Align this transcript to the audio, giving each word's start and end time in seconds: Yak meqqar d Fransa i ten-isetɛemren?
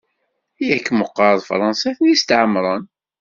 Yak 0.67 0.87
meqqar 0.99 1.33
d 1.39 1.41
Fransa 1.49 1.87
i 1.91 1.97
ten-isetɛemren? 1.97 2.83